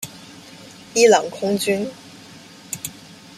[0.95, 1.87] 伊朗空军。